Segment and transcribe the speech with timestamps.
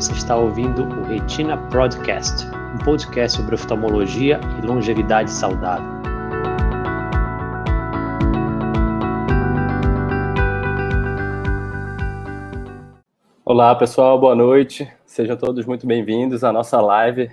[0.00, 5.84] Você está ouvindo o Retina Podcast, um podcast sobre oftalmologia e longevidade saudável.
[13.44, 14.90] Olá, pessoal, boa noite.
[15.04, 17.30] Sejam todos muito bem-vindos à nossa live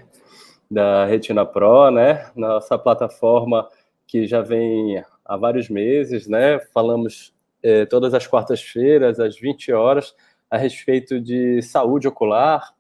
[0.70, 2.30] da Retina Pro, né?
[2.36, 3.66] Nossa plataforma
[4.06, 6.60] que já vem há vários meses, né?
[6.74, 10.14] Falamos eh, todas as quartas-feiras, às 20 horas,
[10.50, 12.74] a respeito de saúde ocular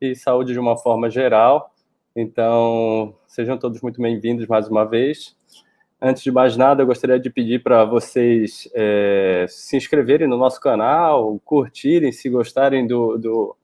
[0.00, 1.72] e saúde de uma forma geral.
[2.14, 5.36] Então, sejam todos muito bem-vindos mais uma vez.
[6.00, 10.60] Antes de mais nada, eu gostaria de pedir para vocês é, se inscreverem no nosso
[10.60, 13.56] canal, curtirem, se gostarem do, do,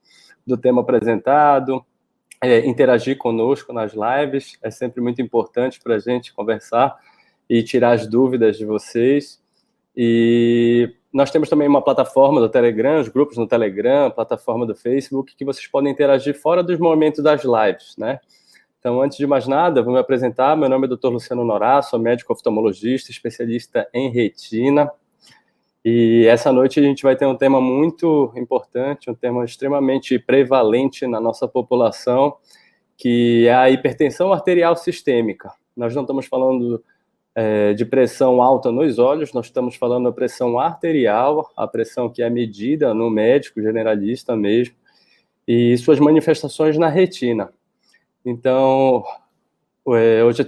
[0.47, 1.85] do tema apresentado,
[2.43, 4.59] é, interagir conosco nas lives.
[4.63, 6.97] É sempre muito importante para a gente conversar
[7.49, 9.43] e tirar as dúvidas de vocês.
[9.95, 15.35] E nós temos também uma plataforma do Telegram, os grupos no Telegram, plataforma do Facebook,
[15.35, 18.21] que vocês podem interagir fora dos momentos das lives, né?
[18.79, 20.57] Então, antes de mais nada, vou me apresentar.
[20.57, 21.09] Meu nome é Dr.
[21.09, 24.91] Luciano Norá, sou médico oftalmologista, especialista em retina.
[25.85, 31.07] E essa noite a gente vai ter um tema muito importante, um tema extremamente prevalente
[31.07, 32.37] na nossa população,
[32.97, 35.53] que é a hipertensão arterial sistêmica.
[35.77, 36.83] Nós não estamos falando
[37.35, 42.23] é, de pressão alta nos olhos, nós estamos falando da pressão arterial, a pressão que
[42.23, 44.75] é medida no médico generalista mesmo,
[45.47, 47.53] e suas manifestações na retina.
[48.25, 49.05] Então,
[49.89, 50.43] é, hoje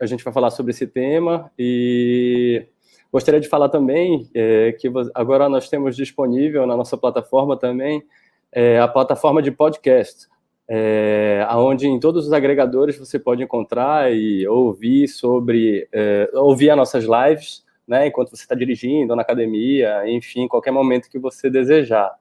[0.00, 2.66] a gente vai falar sobre esse tema e
[3.12, 8.02] gostaria de falar também é, que agora nós temos disponível na nossa plataforma também
[8.50, 10.26] é, a plataforma de podcast
[10.68, 16.76] é, onde em todos os agregadores você pode encontrar e ouvir sobre, é, ouvir as
[16.76, 22.12] nossas lives, né, enquanto você está dirigindo, na academia, enfim, qualquer momento que você desejar.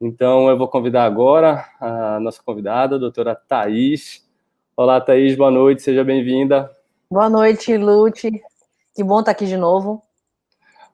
[0.00, 4.26] Então, eu vou convidar agora a nossa convidada, a doutora Thais.
[4.76, 6.70] Olá, Thais, boa noite, seja bem-vinda.
[7.10, 8.30] Boa noite, Lute.
[8.94, 10.02] Que bom estar aqui de novo.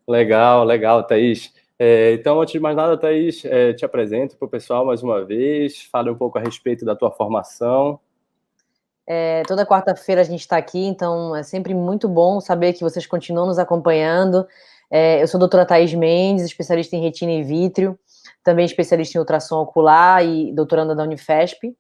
[0.07, 1.55] Legal, legal, Thaís.
[1.79, 5.25] É, então, antes de mais nada, Thaís, é, te apresento para o pessoal mais uma
[5.25, 8.01] vez, fale um pouco a respeito da tua formação.
[9.07, 13.07] É, toda quarta-feira a gente está aqui, então é sempre muito bom saber que vocês
[13.07, 14.47] continuam nos acompanhando.
[14.91, 17.99] É, eu sou a doutora Thaís Mendes, especialista em retina e vítreo,
[18.43, 21.75] também especialista em ultrassom ocular e doutoranda da Unifesp,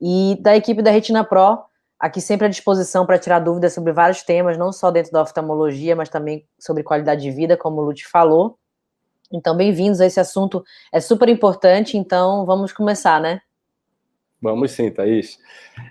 [0.00, 1.58] e da equipe da Retina Pro,
[1.98, 5.96] aqui sempre à disposição para tirar dúvidas sobre vários temas, não só dentro da oftalmologia,
[5.96, 8.58] mas também sobre qualidade de vida, como o Lute falou.
[9.32, 10.62] Então, bem-vindos a esse assunto,
[10.92, 13.40] é super importante, então vamos começar, né?
[14.42, 15.38] Vamos sim, Thaís.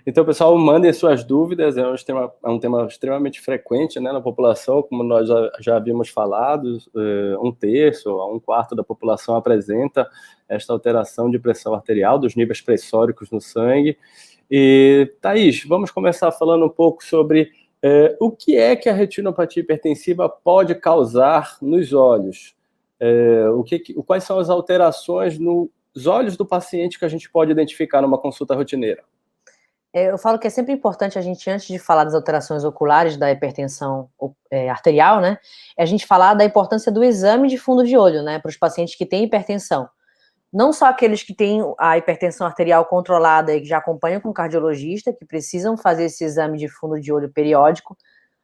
[0.06, 4.20] Então, pessoal, mandem suas dúvidas, é um tema, é um tema extremamente frequente né, na
[4.20, 9.34] população, como nós já, já havíamos falado, é, um terço a um quarto da população
[9.34, 10.06] apresenta
[10.46, 13.96] esta alteração de pressão arterial, dos níveis pressóricos no sangue.
[14.50, 17.50] E, Thaís, vamos começar falando um pouco sobre
[17.82, 22.54] é, o que é que a retinopatia hipertensiva pode causar nos olhos
[23.02, 27.50] é, o que, quais são as alterações nos olhos do paciente que a gente pode
[27.50, 29.02] identificar numa consulta rotineira?
[29.92, 33.16] É, eu falo que é sempre importante a gente, antes de falar das alterações oculares
[33.16, 34.08] da hipertensão
[34.48, 35.36] é, arterial, né,
[35.76, 38.56] é a gente falar da importância do exame de fundo de olho, né, para os
[38.56, 39.88] pacientes que têm hipertensão.
[40.52, 44.34] Não só aqueles que têm a hipertensão arterial controlada e que já acompanham com o
[44.34, 47.96] cardiologista, que precisam fazer esse exame de fundo de olho periódico,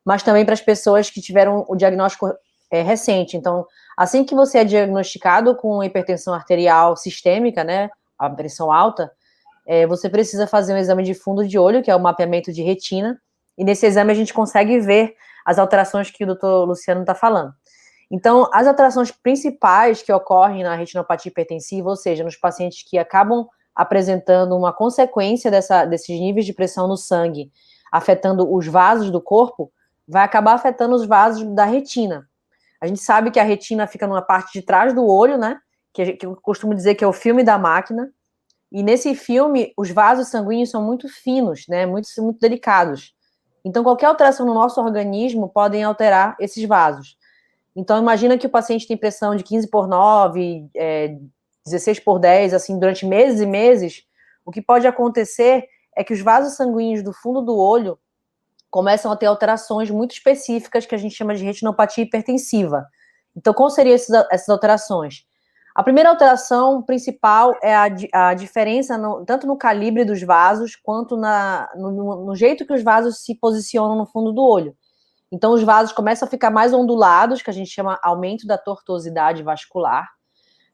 [0.04, 2.34] mas também para as pessoas que tiveram o diagnóstico
[2.70, 3.36] é, recente.
[3.36, 3.64] Então,
[3.98, 9.10] assim que você é diagnosticado com hipertensão arterial sistêmica, né, a pressão alta,
[9.66, 12.62] é, você precisa fazer um exame de fundo de olho, que é o mapeamento de
[12.62, 13.20] retina,
[13.56, 17.52] e nesse exame a gente consegue ver as alterações que o doutor Luciano está falando.
[18.08, 23.48] Então, as alterações principais que ocorrem na retinopatia hipertensiva, ou seja, nos pacientes que acabam
[23.74, 27.50] apresentando uma consequência dessa, desses níveis de pressão no sangue,
[27.90, 29.72] afetando os vasos do corpo,
[30.06, 32.28] vai acabar afetando os vasos da retina.
[32.80, 35.58] A gente sabe que a retina fica numa parte de trás do olho, né?
[35.92, 38.10] Que, que eu costumo dizer que é o filme da máquina.
[38.70, 41.86] E nesse filme, os vasos sanguíneos são muito finos, né?
[41.86, 43.14] Muito, muito delicados.
[43.64, 47.16] Então, qualquer alteração no nosso organismo podem alterar esses vasos.
[47.74, 51.16] Então, imagina que o paciente tem pressão de 15 por 9, é,
[51.64, 54.04] 16 por 10, assim, durante meses e meses.
[54.44, 55.66] O que pode acontecer
[55.96, 57.98] é que os vasos sanguíneos do fundo do olho
[58.70, 62.86] começam a ter alterações muito específicas que a gente chama de retinopatia hipertensiva.
[63.36, 65.26] Então, quais seriam essas alterações?
[65.74, 71.16] A primeira alteração principal é a, a diferença no, tanto no calibre dos vasos quanto
[71.16, 74.74] na, no, no, jeito que os vasos se posicionam no fundo do olho.
[75.30, 79.42] Então, os vasos começam a ficar mais ondulados, que a gente chama aumento da tortuosidade
[79.42, 80.08] vascular.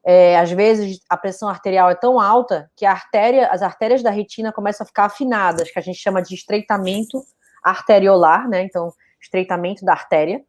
[0.05, 4.53] é, às vezes a pressão arterial é tão alta que artéria, as artérias da retina
[4.53, 7.23] começam a ficar afinadas, que a gente chama de estreitamento
[7.65, 8.63] arteriolar, né?
[8.63, 10.45] Então, estreitamento da artéria.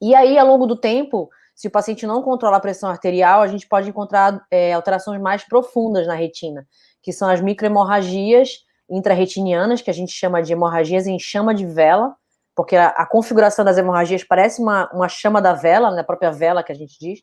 [0.00, 3.48] E aí, ao longo do tempo, se o paciente não controla a pressão arterial, a
[3.48, 6.66] gente pode encontrar é, alterações mais profundas na retina,
[7.02, 12.14] que são as microhemorragias intrarretinianas, que a gente chama de hemorragias em chama de vela,
[12.54, 16.30] porque a, a configuração das hemorragias parece uma, uma chama da vela, na né, própria
[16.30, 17.20] vela que a gente diz.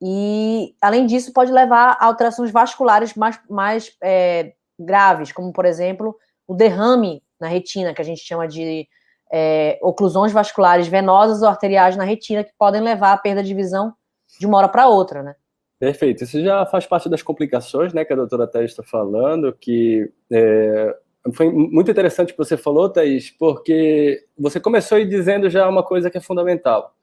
[0.00, 6.16] E, além disso, pode levar a alterações vasculares mais, mais é, graves, como, por exemplo,
[6.46, 8.88] o derrame na retina, que a gente chama de
[9.32, 13.92] é, oclusões vasculares venosas ou arteriais na retina, que podem levar à perda de visão
[14.38, 15.34] de uma hora para outra, né?
[15.78, 16.24] Perfeito.
[16.24, 20.96] Isso já faz parte das complicações, né, que a doutora Thais está falando, que é,
[21.32, 26.18] foi muito interessante que você falou, Thais, porque você começou dizendo já uma coisa que
[26.18, 26.94] é fundamental.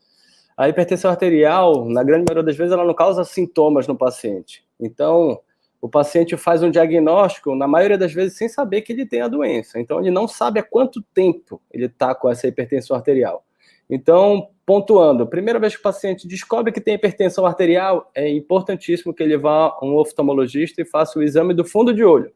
[0.57, 4.63] A hipertensão arterial, na grande maioria das vezes, ela não causa sintomas no paciente.
[4.79, 5.39] Então,
[5.85, 9.27] o paciente faz um diagnóstico, na maioria das vezes, sem saber que ele tem a
[9.27, 9.79] doença.
[9.79, 13.45] Então, ele não sabe há quanto tempo ele está com essa hipertensão arterial.
[13.87, 19.21] Então, pontuando, primeira vez que o paciente descobre que tem hipertensão arterial, é importantíssimo que
[19.21, 22.31] ele vá a um oftalmologista e faça o exame do fundo de olho.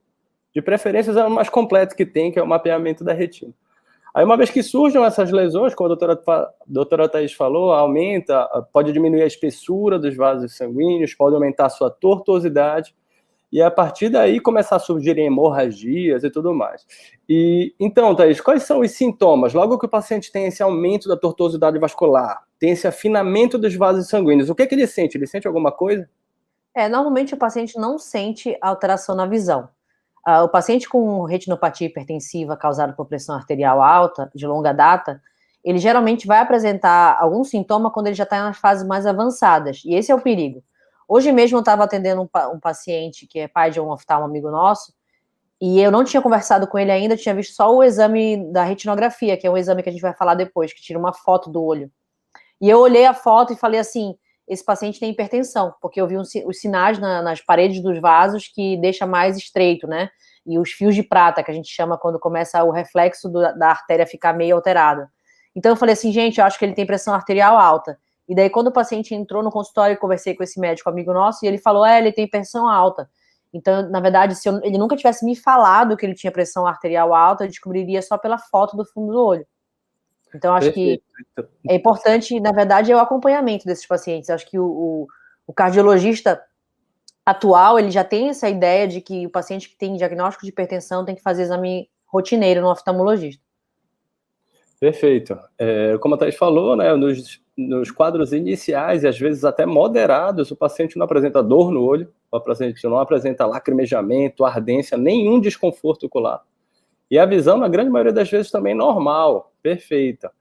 [0.54, 3.52] De preferência, o exame mais completo que tem, que é o mapeamento da retina.
[4.13, 8.48] Aí, uma vez que surjam essas lesões, como a doutora, a doutora Thais falou, aumenta,
[8.72, 12.94] pode diminuir a espessura dos vasos sanguíneos, pode aumentar a sua tortuosidade,
[13.51, 16.86] e a partir daí começar a surgir hemorragias e tudo mais.
[17.28, 19.54] E então, Thaís, quais são os sintomas?
[19.54, 24.07] Logo que o paciente tem esse aumento da tortuosidade vascular, tem esse afinamento dos vasos
[24.07, 25.18] sanguíneos, o que, é que ele sente?
[25.18, 26.07] Ele sente alguma coisa?
[26.75, 29.69] É, normalmente o paciente não sente alteração na visão.
[30.28, 35.22] Uh, o paciente com retinopatia hipertensiva causada por pressão arterial alta, de longa data,
[35.63, 39.95] ele geralmente vai apresentar algum sintoma quando ele já está nas fases mais avançadas, e
[39.95, 40.63] esse é o perigo.
[41.12, 44.52] Hoje mesmo eu estava atendendo um, um, paciente que é pai de um oftalmo amigo
[44.52, 44.94] nosso,
[45.60, 49.36] e eu não tinha conversado com ele ainda, tinha visto só o exame da retinografia,
[49.36, 51.64] que é um exame que a gente vai falar depois, que tira uma foto do
[51.64, 51.92] olho.
[52.62, 54.16] E eu olhei a foto e falei assim:
[54.48, 58.48] esse paciente tem hipertensão, porque eu vi um, os sinais na, nas paredes dos vasos
[58.48, 60.12] que deixa mais estreito, né?
[60.46, 63.70] E os fios de prata, que a gente chama quando começa o reflexo do, da
[63.70, 65.10] artéria ficar meio alterada.
[65.56, 67.98] Então eu falei assim, gente, eu acho que ele tem pressão arterial alta.
[68.30, 71.44] E daí, quando o paciente entrou no consultório, eu conversei com esse médico amigo nosso,
[71.44, 73.10] e ele falou: é, ele tem pressão alta.
[73.52, 77.16] Então, na verdade, se eu, ele nunca tivesse me falado que ele tinha pressão arterial
[77.16, 79.48] alta, eu descobriria só pela foto do fundo do olho.
[80.36, 81.04] Então, acho Perfeito.
[81.36, 84.30] que é importante, na verdade, é o acompanhamento desses pacientes.
[84.30, 85.08] Acho que o, o,
[85.48, 86.40] o, cardiologista
[87.26, 91.04] atual, ele já tem essa ideia de que o paciente que tem diagnóstico de hipertensão
[91.04, 93.42] tem que fazer exame rotineiro no oftalmologista.
[94.80, 95.38] Perfeito.
[95.58, 100.50] É, como a Thais falou, né, nos, nos quadros iniciais e às vezes até moderados,
[100.50, 106.06] o paciente não apresenta dor no olho, o paciente não apresenta lacrimejamento, ardência, nenhum desconforto
[106.06, 106.42] ocular.
[107.12, 110.32] E a visão, na grande maioria das vezes, também normal, perfeita.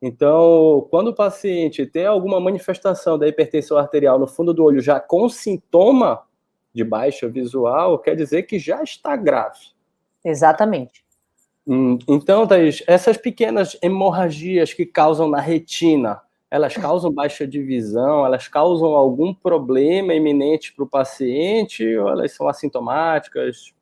[0.00, 5.00] Então, quando o paciente tem alguma manifestação da hipertensão arterial no fundo do olho já
[5.00, 6.22] com sintoma
[6.72, 9.58] de baixa visual, quer dizer que já está grave.
[10.24, 11.04] Exatamente.
[11.66, 18.24] Hum, então, Thaís, essas pequenas hemorragias que causam na retina, elas causam baixa de visão,
[18.24, 23.72] elas causam algum problema iminente para o paciente ou elas são assintomáticas?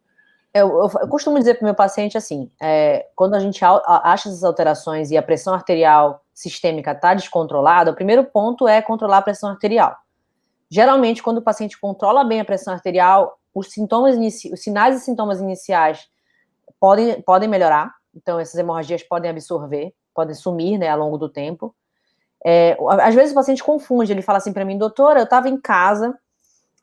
[0.52, 4.28] Eu, eu, eu costumo dizer para o meu paciente assim: é, quando a gente acha
[4.28, 9.22] essas alterações e a pressão arterial sistêmica está descontrolada, o primeiro ponto é controlar a
[9.22, 9.96] pressão arterial.
[10.68, 15.40] Geralmente, quando o paciente controla bem a pressão arterial, os sintomas, os sinais e sintomas
[15.40, 16.08] iniciais
[16.80, 21.74] podem, podem melhorar, então essas hemorragias podem absorver, podem sumir, né, ao longo do tempo.
[22.48, 25.60] É, às vezes o paciente confunde, ele fala assim para mim, doutora, eu estava em
[25.60, 26.16] casa,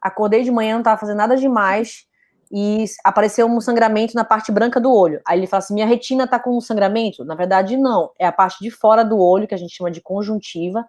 [0.02, 2.06] acordei de manhã, não estava fazendo nada demais,
[2.52, 5.22] e apareceu um sangramento na parte branca do olho.
[5.26, 7.24] Aí ele fala assim, minha retina está com um sangramento?
[7.24, 10.02] Na verdade, não, é a parte de fora do olho, que a gente chama de
[10.02, 10.86] conjuntiva,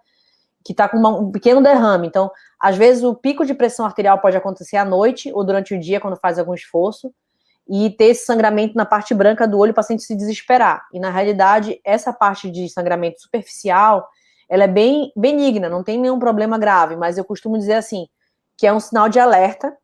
[0.65, 2.09] que está com uma, um pequeno derrame.
[2.09, 2.29] Então,
[2.59, 6.01] às vezes o pico de pressão arterial pode acontecer à noite ou durante o dia,
[6.01, 7.15] quando faz algum esforço,
[7.69, 10.85] e ter esse sangramento na parte branca do olho, o paciente se desesperar.
[10.93, 14.07] E na realidade, essa parte de sangramento superficial,
[14.49, 18.07] ela é bem benigna, não tem nenhum problema grave, mas eu costumo dizer assim,
[18.57, 19.77] que é um sinal de alerta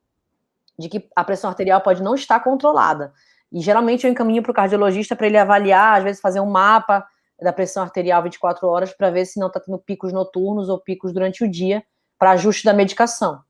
[0.78, 3.12] de que a pressão arterial pode não estar controlada.
[3.52, 7.06] E geralmente eu encaminho para o cardiologista para ele avaliar, às vezes fazer um mapa
[7.40, 11.12] da pressão arterial 24 horas para ver se não está tendo picos noturnos ou picos
[11.12, 11.82] durante o dia
[12.18, 13.40] para ajuste da medicação.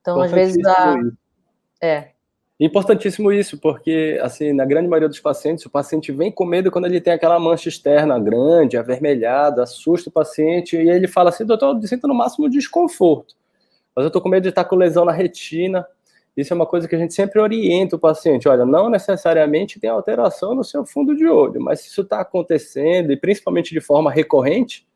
[0.00, 0.94] Então, às vezes, a...
[1.80, 2.10] é,
[2.58, 6.86] Importantíssimo isso, porque, assim, na grande maioria dos pacientes, o paciente vem com medo quando
[6.86, 11.76] ele tem aquela mancha externa grande, avermelhada, assusta o paciente, e ele fala assim, doutor,
[11.76, 13.34] eu sinto no máximo desconforto.
[13.94, 15.86] mas eu estou com medo de estar com lesão na retina.
[16.34, 18.48] Isso é uma coisa que a gente sempre orienta o paciente.
[18.48, 23.12] Olha, não necessariamente tem alteração no seu fundo de olho, mas se isso está acontecendo,
[23.12, 24.86] e principalmente de forma recorrente,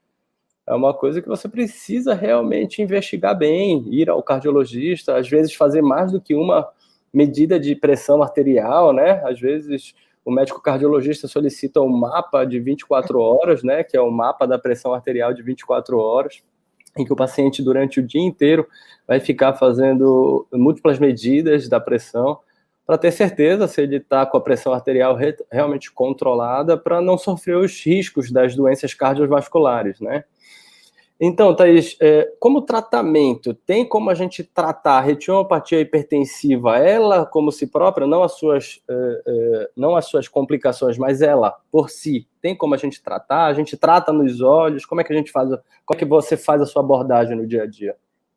[0.67, 5.83] é uma coisa que você precisa realmente investigar bem, ir ao cardiologista, às vezes fazer
[5.83, 6.69] mais do que uma
[7.13, 9.23] medida de pressão arterial, né?
[9.25, 13.83] Às vezes o médico cardiologista solicita um mapa de 24 horas, né?
[13.83, 16.43] Que é o mapa da pressão arterial de 24 horas
[16.97, 18.67] em que o paciente durante o dia inteiro
[19.07, 22.39] vai ficar fazendo múltiplas medidas da pressão
[22.85, 27.17] para ter certeza se ele está com a pressão arterial re realmente controlada para não
[27.17, 30.25] sofrer os riscos das doenças cardiovasculares, né?
[31.23, 37.53] Então, Thaís, é, como tratamento, tem como a gente tratar a retinopatia hipertensiva, ela como
[37.53, 42.27] si própria, não as suas, é, é, não as suas complicações, mas ela por si,
[42.41, 43.45] tem como a gente tratar?
[43.45, 44.87] A gente trata nos olhos?
[44.87, 45.51] Como é que a gente faz?
[45.51, 47.95] Como é que você faz a sua abordagem no dia a dia?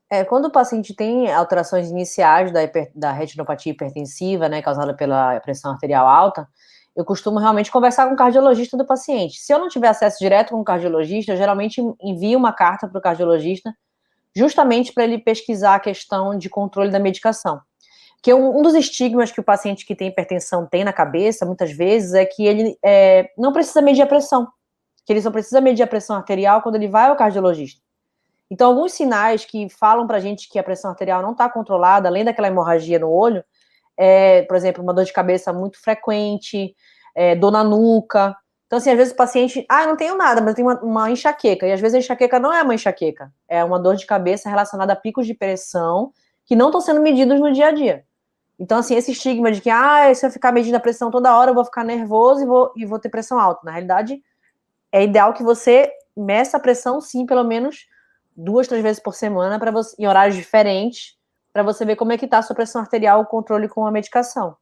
[0.10, 5.40] É, quando o paciente tem alterações iniciais da, hiper, da retinopatia hipertensiva, né, causada pela
[5.40, 6.48] pressão arterial alta,
[6.96, 9.40] eu costumo realmente conversar com o cardiologista do paciente.
[9.40, 12.98] Se eu não tiver acesso direto com o cardiologista, eu geralmente envio uma carta para
[12.98, 13.74] o cardiologista,
[14.36, 17.62] justamente para ele pesquisar a questão de controle da medicação.
[18.16, 21.72] Porque um, um, dos estigmas que o paciente que tem hipertensão tem na cabeça, muitas
[21.72, 24.48] vezes, é que ele é, não precisa medir a pressão.
[25.06, 27.82] Que ele só precisa medir a pressão arterial quando ele vai ao cardiologista.
[28.50, 32.08] Então, alguns sinais que falam para a gente que a pressão arterial não está controlada,
[32.08, 33.44] além daquela hemorragia no olho,
[33.98, 36.76] é, por exemplo, uma dor de cabeça muito frequente,
[37.16, 38.36] é, dor na nuca.
[38.66, 41.68] Então, assim, às vezes o paciente, ah, não tenho nada, mas tem uma, uma, enxaqueca.
[41.68, 44.94] E às vezes a enxaqueca não é uma enxaqueca, é uma dor de cabeça relacionada
[44.94, 46.12] a picos de pressão
[46.46, 48.04] que não estão sendo medidos no dia a dia.
[48.60, 51.52] Então, assim, esse estigma de que, ah, se eu ficar medindo a pressão toda hora,
[51.52, 53.62] eu vou ficar nervoso e vou, e vou ter pressão alta.
[53.64, 54.22] Na realidade,
[54.92, 57.88] é ideal que você meça a pressão, sim, pelo menos
[58.36, 61.16] duas, três vezes por semana, para em horários diferentes,
[61.54, 63.92] para você ver como é que está a sua pressão arterial, o controle com a
[63.92, 64.58] medicação.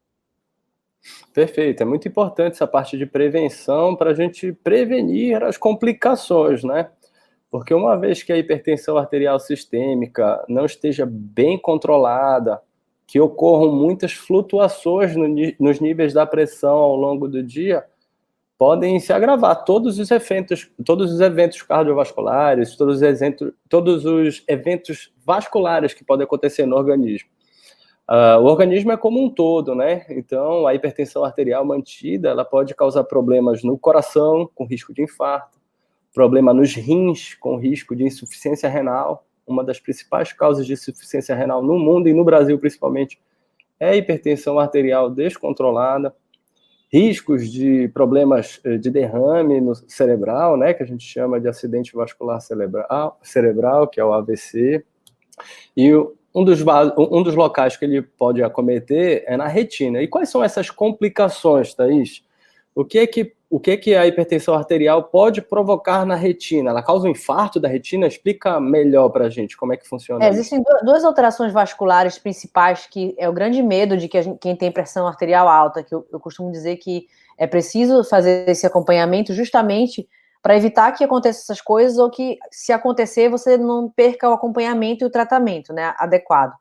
[1.33, 6.91] Perfeito, é muito importante essa parte de prevenção para a gente prevenir as complicações, né?
[7.49, 12.61] Porque uma vez que a hipertensão arterial sistêmica não esteja bem controlada,
[13.07, 15.27] que ocorram muitas flutuações no,
[15.59, 17.83] nos níveis da pressão ao longo do dia,
[18.61, 24.43] podem se agravar todos os eventos, todos os eventos cardiovasculares, todos os, eventos, todos os
[24.47, 27.27] eventos vasculares que podem acontecer no organismo.
[28.07, 30.05] Uh, o organismo é como um todo, né?
[30.09, 35.57] Então, a hipertensão arterial mantida, ela pode causar problemas no coração, com risco de infarto,
[36.13, 39.25] problema nos rins, com risco de insuficiência renal.
[39.43, 43.19] Uma das principais causas de insuficiência renal no mundo e no Brasil, principalmente,
[43.79, 46.13] é a hipertensão arterial descontrolada
[46.91, 51.95] riscos de problemas eh, de derrame no cerebral, né, que a gente chama de acidente
[51.95, 54.83] vascular cerebral, cerebral que é o AVC.
[55.75, 55.93] E
[56.33, 56.61] um dos,
[56.97, 60.01] um dos locais que ele pode acometer é na retina.
[60.01, 62.23] E quais são essas complicações, Thaís?
[62.73, 66.69] O que é que, o que, é que a hipertensão arterial pode provocar na retina?
[66.69, 68.07] Ela causa um infarto da retina?
[68.07, 70.23] Explica melhor para a gente como é que funciona.
[70.23, 74.55] É, existem duas alterações vasculares principais que é o grande medo de que gente, quem
[74.55, 79.33] tem pressão arterial alta, que eu, eu costumo dizer que é preciso fazer esse acompanhamento
[79.33, 80.07] justamente
[80.41, 85.03] para evitar que aconteçam essas coisas ou que, se acontecer, você não perca o acompanhamento
[85.03, 86.53] e o tratamento né, adequado,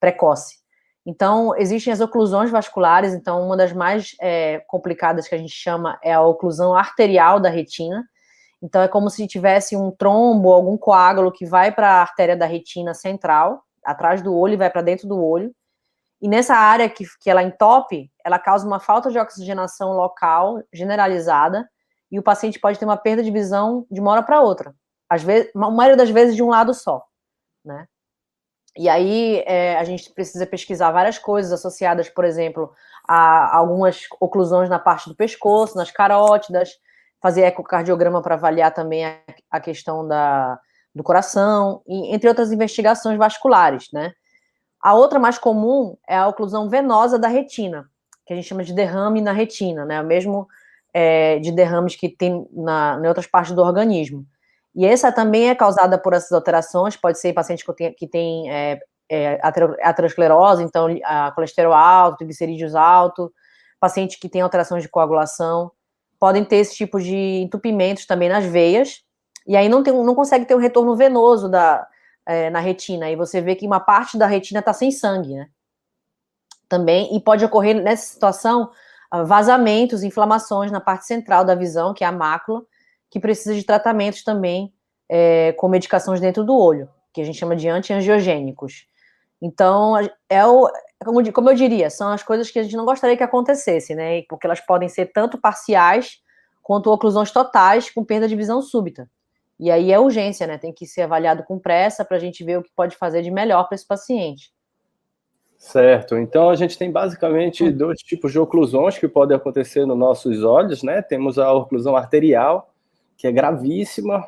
[0.00, 0.59] precoce.
[1.06, 5.98] Então, existem as oclusões vasculares, então, uma das mais é, complicadas que a gente chama
[6.02, 8.04] é a oclusão arterial da retina.
[8.62, 12.44] Então, é como se tivesse um trombo, algum coágulo que vai para a artéria da
[12.44, 15.54] retina central, atrás do olho e vai para dentro do olho.
[16.20, 21.66] E nessa área que, que ela entope, ela causa uma falta de oxigenação local generalizada
[22.12, 24.74] e o paciente pode ter uma perda de visão de uma hora para outra.
[25.08, 27.02] Às vezes, a maioria das vezes de um lado só,
[27.64, 27.86] né?
[28.76, 32.72] E aí é, a gente precisa pesquisar várias coisas associadas, por exemplo,
[33.06, 36.78] a algumas oclusões na parte do pescoço, nas carótidas,
[37.20, 39.18] fazer ecocardiograma para avaliar também a,
[39.50, 40.58] a questão da,
[40.94, 44.12] do coração, e, entre outras investigações vasculares, né?
[44.80, 47.86] A outra mais comum é a oclusão venosa da retina,
[48.24, 50.00] que a gente chama de derrame na retina, né?
[50.00, 50.48] O mesmo
[50.94, 54.24] é, de derrames que tem na, em outras partes do organismo.
[54.74, 58.06] E essa também é causada por essas alterações, pode ser em pacientes que tem, que
[58.06, 59.40] tem é, é,
[59.82, 63.32] aterosclerose, então a colesterol alto, triglicerídeos alto,
[63.80, 65.72] paciente que tem alterações de coagulação,
[66.18, 69.02] podem ter esse tipo de entupimentos também nas veias,
[69.46, 71.86] e aí não, tem, não consegue ter um retorno venoso da,
[72.24, 75.48] é, na retina, e você vê que uma parte da retina está sem sangue, né?
[76.68, 78.70] Também, e pode ocorrer nessa situação
[79.24, 82.62] vazamentos, inflamações na parte central da visão, que é a mácula,
[83.10, 84.72] que precisa de tratamentos também
[85.08, 86.88] é, com medicações dentro do olho.
[87.12, 88.86] que a gente chama de antiangiogênicos.
[89.42, 89.94] Então,
[90.28, 90.70] é o,
[91.04, 94.22] como, eu diria, são as coisas que a gente não gostaria que acontecesse, né?
[94.28, 96.22] Porque elas podem ser tanto parciais
[96.62, 99.10] quanto oclusões totais com perda de visão súbita.
[99.58, 100.56] E aí é urgência, né?
[100.56, 103.30] Tem que ser avaliado com pressa para a gente ver o que pode fazer de
[103.30, 104.52] melhor para esse paciente.
[105.58, 106.16] Certo.
[106.16, 110.82] Então a gente tem basicamente dois tipos de oclusões que podem acontecer nos nossos olhos,
[110.82, 111.02] né?
[111.02, 112.72] Temos a oclusão arterial,
[113.20, 114.26] que é gravíssima,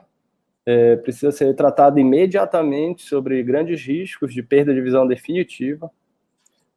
[0.67, 5.91] é, precisa ser tratada imediatamente sobre grandes riscos de perda de visão definitiva.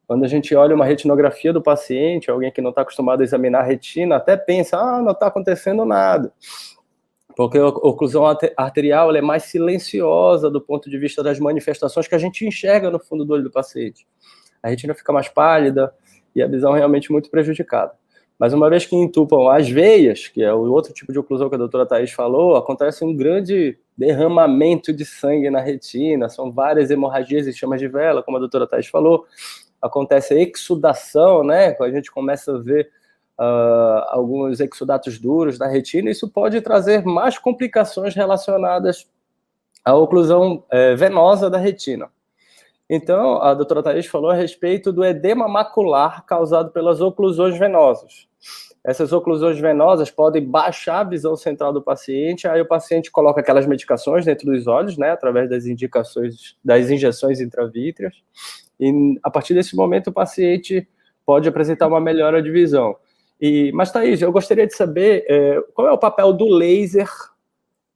[0.06, 3.60] Quando a gente olha uma retinografia do paciente, alguém que não está acostumado a examinar
[3.60, 6.32] a retina, até pensa, ah, não está acontecendo nada.
[7.36, 8.24] Porque a oclusão
[8.56, 12.98] arterial é mais silenciosa do ponto de vista das manifestações que a gente enxerga no
[12.98, 14.08] fundo do olho do paciente.
[14.62, 15.92] A retina fica mais pálida
[16.34, 17.92] e a visão realmente muito prejudicada.
[18.38, 21.54] Mas uma vez que entupam as veias, que é o outro tipo de oclusão que
[21.54, 27.46] a doutora Thais falou, acontece um grande derramamento de sangue na retina, são várias hemorragias
[27.46, 29.24] e chamas de vela, como a doutora Thais falou.
[29.80, 31.74] Acontece a exudação, né?
[31.80, 32.90] A gente começa a ver
[33.38, 39.06] uh, alguns exudatos duros na retina, isso pode trazer mais complicações relacionadas
[39.84, 42.10] à oclusão eh, venosa da retina.
[42.88, 48.28] Então, a doutora Thaís falou a respeito do edema macular causado pelas oclusões venosas.
[48.84, 53.66] Essas oclusões venosas podem baixar a visão central do paciente, aí o paciente coloca aquelas
[53.66, 58.14] medicações dentro dos olhos, né, através das indicações, das injeções intravítreas,
[58.78, 60.86] e a partir desse momento o paciente
[61.24, 62.94] pode apresentar uma melhora de visão.
[63.40, 67.08] E, mas, Thaís, eu gostaria de saber é, qual é o papel do laser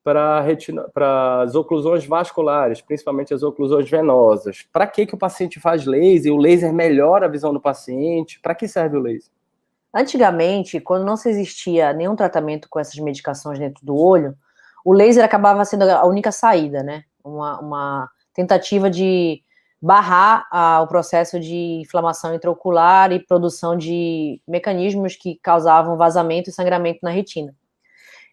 [0.03, 4.67] para as oclusões vasculares, principalmente as oclusões venosas.
[4.73, 6.33] Para que, que o paciente faz laser?
[6.33, 8.41] O laser melhora a visão do paciente?
[8.41, 9.31] Para que serve o laser?
[9.93, 14.37] Antigamente, quando não existia nenhum tratamento com essas medicações dentro do olho,
[14.85, 17.05] o laser acabava sendo a única saída, né?
[17.23, 19.43] Uma, uma tentativa de
[19.83, 20.47] barrar
[20.83, 27.11] o processo de inflamação intraocular e produção de mecanismos que causavam vazamento e sangramento na
[27.11, 27.55] retina.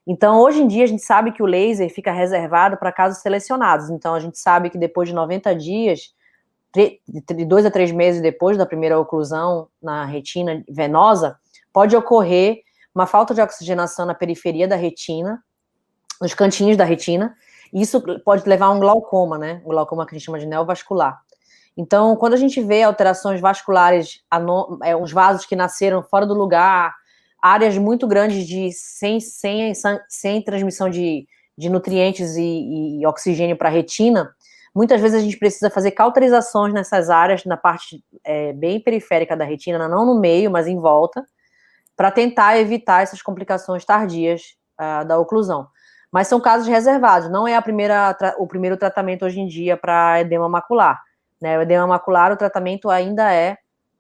[0.08, 3.90] Então, hoje em dia, a gente sabe que o laser fica reservado para casos selecionados.
[3.90, 6.14] Então, a gente sabe que depois de 90 dias,
[6.74, 11.38] de dois a três meses depois da primeira oclusão na retina venosa,
[11.74, 12.62] pode ocorrer
[12.96, 15.44] uma falta de oxigenação na periferia da retina,
[16.22, 17.36] nos cantinhos da retina,
[17.74, 19.62] e isso pode levar a um glaucoma, né?
[19.66, 21.20] O glaucoma que a gente chama de neovascular.
[21.76, 24.24] Então, quando a gente vê alterações vasculares,
[24.84, 26.96] é, uns vasos que nasceram fora do lugar,
[27.42, 29.74] áreas muito grandes de sem, sem,
[30.08, 34.30] sem transmissão de, de nutrientes e, e oxigênio para a retina,
[34.76, 39.46] muitas vezes a gente precisa fazer cauterizações nessas áreas, na parte é, bem periférica da
[39.46, 41.26] retina, não no meio, mas em volta,
[41.96, 45.68] para tentar evitar essas complicações tardias uh, da oclusão.
[46.12, 50.48] Mas são casos reservados, não é primeira, o primeiro tratamento hoje em dia para edema
[50.48, 51.02] macular.
[51.42, 51.58] Né?
[51.58, 53.58] O edema macular, o tratamento ainda é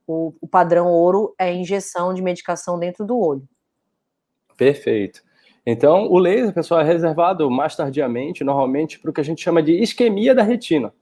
[0.08, 3.48] o, o padrão ouro é injeção de medicação dentro do olho.
[4.56, 5.22] Perfeito.
[5.66, 9.62] Então, o laser, pessoal, é reservado mais tardiamente, normalmente, para o que a gente chama
[9.62, 10.94] de isquemia da retina.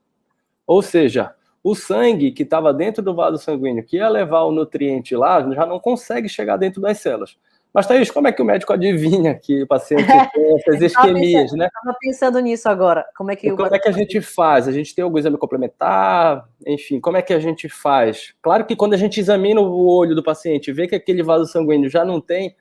[0.66, 5.16] Ou seja, o sangue que estava dentro do vaso sanguíneo, que ia levar o nutriente
[5.16, 7.38] lá, já não consegue chegar dentro das células.
[7.76, 11.66] Mas, Thaís, como é que o médico adivinha que o paciente tem essas isquemias, né?
[11.66, 13.06] Estava pensando nisso agora.
[13.18, 14.66] Como é que, como é que a gente faz?
[14.66, 16.48] A gente tem algum exame complementar?
[16.66, 18.34] Enfim, como é que a gente faz?
[18.42, 21.90] Claro que quando a gente examina o olho do paciente, vê que aquele vaso sanguíneo
[21.90, 22.56] já não tem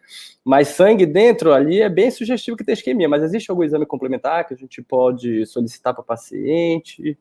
[0.45, 3.09] mais sangue dentro ali, é bem sugestivo que tem isquemia.
[3.09, 7.17] Mas existe algum exame complementar que a gente pode solicitar para o paciente?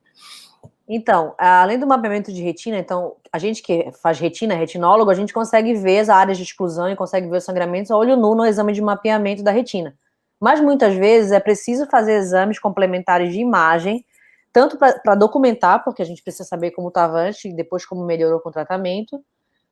[0.87, 5.33] Então, além do mapeamento de retina, então, a gente que faz retina, retinólogo, a gente
[5.33, 8.45] consegue ver as áreas de exclusão e consegue ver os sangramentos a olho nu no
[8.45, 9.95] exame de mapeamento da retina.
[10.39, 14.05] Mas muitas vezes é preciso fazer exames complementares de imagem,
[14.51, 18.41] tanto para documentar, porque a gente precisa saber como estava antes e depois como melhorou
[18.41, 19.23] com o tratamento,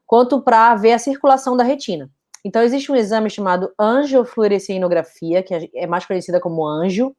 [0.08, 2.10] quanto para ver a circulação da retina.
[2.44, 7.14] Então, existe um exame chamado angiofluorescinografia, que é mais conhecida como anjo,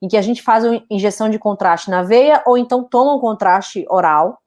[0.00, 3.20] em que a gente faz uma injeção de contraste na veia ou então toma um
[3.20, 4.38] contraste oral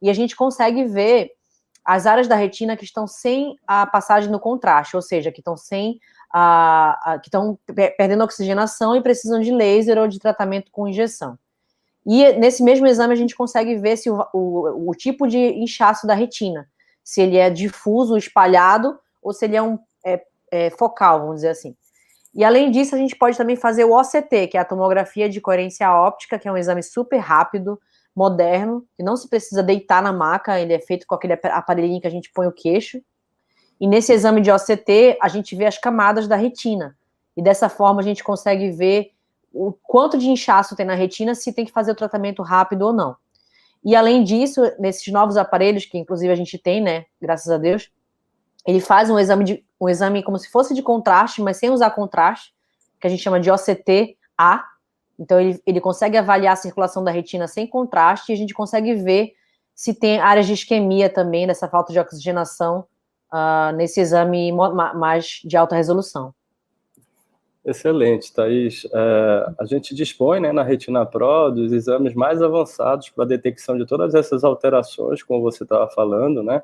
[0.00, 1.30] e a gente consegue ver
[1.84, 5.56] as áreas da retina que estão sem a passagem do contraste, ou seja, que estão
[5.56, 5.98] sem
[6.32, 7.58] a, a que estão
[7.96, 11.38] perdendo oxigenação e precisam de laser ou de tratamento com injeção.
[12.06, 16.06] E nesse mesmo exame a gente consegue ver se o, o, o tipo de inchaço
[16.06, 16.68] da retina,
[17.02, 21.50] se ele é difuso, espalhado, ou se ele é um é, é, focal, vamos dizer
[21.50, 21.76] assim.
[22.34, 25.40] E além disso, a gente pode também fazer o OCT, que é a tomografia de
[25.40, 27.78] coerência óptica, que é um exame super rápido,
[28.14, 32.06] moderno, que não se precisa deitar na maca, ele é feito com aquele aparelhinho que
[32.06, 33.00] a gente põe o queixo.
[33.80, 36.96] E nesse exame de OCT, a gente vê as camadas da retina.
[37.36, 39.10] E dessa forma a gente consegue ver
[39.52, 42.92] o quanto de inchaço tem na retina, se tem que fazer o tratamento rápido ou
[42.92, 43.16] não.
[43.84, 47.90] E além disso, nesses novos aparelhos, que inclusive a gente tem, né, graças a Deus,
[48.66, 51.90] ele faz um exame, de, um exame como se fosse de contraste, mas sem usar
[51.90, 52.52] contraste,
[53.00, 54.64] que a gente chama de OCT-A.
[55.18, 58.94] Então, ele, ele consegue avaliar a circulação da retina sem contraste e a gente consegue
[58.94, 59.32] ver
[59.74, 62.86] se tem áreas de isquemia também, dessa falta de oxigenação,
[63.32, 66.34] uh, nesse exame mais de alta resolução.
[67.64, 68.84] Excelente, Thaís.
[68.92, 73.86] É, a gente dispõe né, na Retina Pro dos exames mais avançados para detecção de
[73.86, 76.60] todas essas alterações, como você estava falando, né?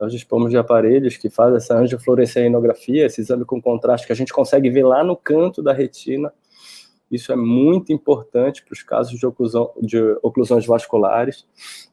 [0.00, 4.32] Nós dispomos de aparelhos que fazem essa angiofluorescenografia, esse exame com contraste que a gente
[4.32, 6.32] consegue ver lá no canto da retina.
[7.10, 11.46] Isso é muito importante para os casos de, oclusão, de oclusões vasculares.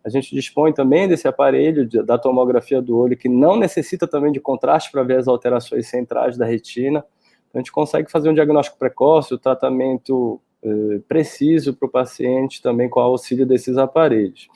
[0.04, 4.32] A gente dispõe também desse aparelho de, da tomografia do olho, que não necessita também
[4.32, 7.06] de contraste para ver as alterações centrais da retina
[7.54, 12.90] a gente consegue fazer um diagnóstico precoce, o tratamento eh, preciso para o paciente também
[12.90, 14.48] com o auxílio desses aparelhos.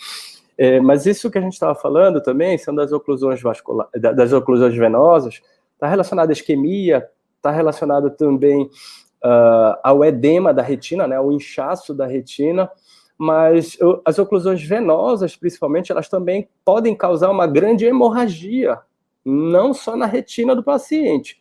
[0.57, 4.75] É, mas isso que a gente estava falando também são das oclusões vasculares, das oclusões
[4.75, 5.41] venosas,
[5.73, 11.93] está relacionado à isquemia, está relacionado também uh, ao edema da retina, né, ao inchaço
[11.93, 12.69] da retina,
[13.17, 18.79] mas as oclusões venosas, principalmente, elas também podem causar uma grande hemorragia,
[19.23, 21.37] não só na retina do paciente.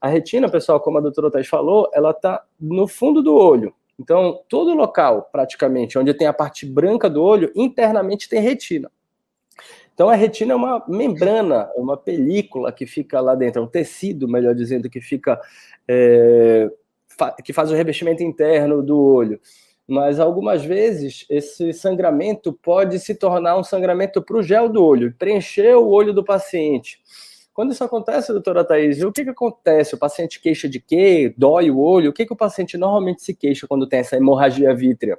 [0.00, 3.72] A retina, pessoal, como a doutora Thais falou, ela está no fundo do olho.
[4.02, 8.90] Então, todo local, praticamente, onde tem a parte branca do olho, internamente tem retina.
[9.94, 13.68] Então, a retina é uma membrana, é uma película que fica lá dentro, é um
[13.68, 15.40] tecido, melhor dizendo, que fica.
[15.86, 16.68] É,
[17.44, 19.38] que faz o revestimento interno do olho.
[19.86, 25.14] Mas algumas vezes esse sangramento pode se tornar um sangramento para o gel do olho,
[25.16, 26.98] preencher o olho do paciente.
[27.54, 29.94] Quando isso acontece, doutora Thaís, o que, que acontece?
[29.94, 31.34] O paciente queixa de quê?
[31.36, 32.10] Dói o olho?
[32.10, 35.18] O que, que o paciente normalmente se queixa quando tem essa hemorragia vítrea?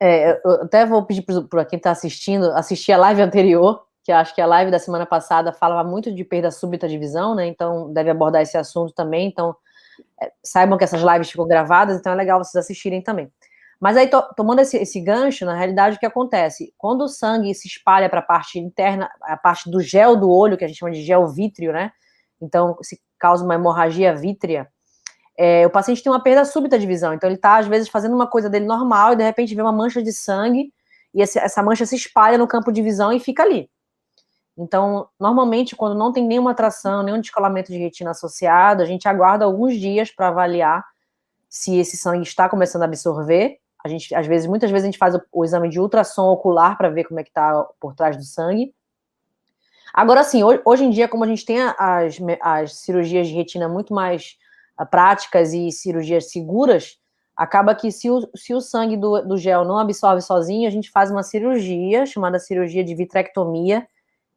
[0.00, 4.34] É, eu até vou pedir para quem está assistindo assistir a live anterior, que acho
[4.34, 7.46] que a live da semana passada falava muito de perda súbita de visão, né?
[7.46, 9.28] Então deve abordar esse assunto também.
[9.28, 9.54] Então
[10.20, 13.30] é, saibam que essas lives ficam gravadas, então é legal vocês assistirem também.
[13.80, 16.74] Mas aí, to, tomando esse, esse, gancho, na realidade, o que acontece?
[16.76, 20.56] Quando o sangue se espalha para a parte interna, a parte do gel do olho,
[20.56, 21.92] que a gente chama de gel vítreo, né?
[22.40, 24.68] Então, se causa uma hemorragia vítrea,
[25.36, 27.14] é, o paciente tem uma perda súbita de visão.
[27.14, 29.72] Então, ele está, às vezes, fazendo uma coisa dele normal e, de repente, vê uma
[29.72, 30.72] mancha de sangue
[31.14, 33.70] e esse, essa mancha se espalha no campo de visão e fica ali.
[34.56, 39.44] Então, normalmente, quando não tem nenhuma atração, nenhum descolamento de retina associado, a gente aguarda
[39.44, 40.84] alguns dias para avaliar
[41.48, 44.98] se esse sangue está começando a absorver a gente, às vezes, muitas vezes a gente
[44.98, 48.16] faz o, o exame de ultrassom ocular para ver como é que está por trás
[48.16, 48.74] do sangue.
[49.92, 53.68] Agora, sim, hoje, hoje, em dia, como a gente tem as, as cirurgias de retina
[53.68, 54.36] muito mais
[54.80, 56.98] uh, práticas e cirurgias seguras,
[57.36, 60.90] acaba que se o, se o sangue do, do gel não absorve sozinho, a gente
[60.90, 63.86] faz uma cirurgia chamada cirurgia de vitrectomia,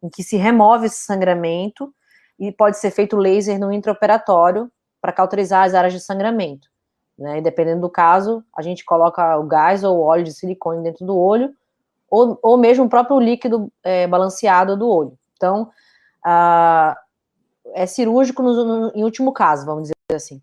[0.01, 1.93] em que se remove esse sangramento
[2.39, 6.70] e pode ser feito laser no intraoperatório para cauterizar as áreas de sangramento.
[7.21, 7.38] Né?
[7.38, 11.05] E dependendo do caso, a gente coloca o gás ou o óleo de silicone dentro
[11.05, 11.53] do olho,
[12.10, 15.17] ou, ou mesmo o próprio líquido é, balanceado do olho.
[15.38, 15.69] Então,
[17.73, 20.41] é cirúrgico no, no, em último caso, vamos dizer assim.